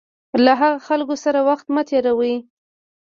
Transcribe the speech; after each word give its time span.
له 0.45 0.53
هغه 0.61 0.79
خلکو 0.87 1.15
سره 1.23 1.39
وخت 1.49 1.65
مه 1.75 1.81
تېروئ. 1.89 2.35